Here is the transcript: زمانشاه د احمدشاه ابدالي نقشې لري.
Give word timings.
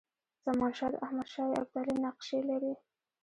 زمانشاه 0.45 0.89
د 0.93 0.95
احمدشاه 1.05 1.49
ابدالي 1.61 1.95
نقشې 2.05 2.39
لري. 2.49 2.73